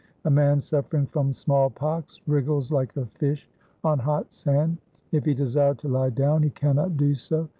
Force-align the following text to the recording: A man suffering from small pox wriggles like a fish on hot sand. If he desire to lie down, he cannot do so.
A 0.25 0.31
man 0.31 0.59
suffering 0.61 1.05
from 1.05 1.31
small 1.31 1.69
pox 1.69 2.21
wriggles 2.25 2.71
like 2.71 2.97
a 2.97 3.05
fish 3.05 3.47
on 3.83 3.99
hot 3.99 4.33
sand. 4.33 4.79
If 5.11 5.25
he 5.25 5.35
desire 5.35 5.75
to 5.75 5.87
lie 5.87 6.09
down, 6.09 6.41
he 6.41 6.49
cannot 6.49 6.97
do 6.97 7.13
so. 7.13 7.49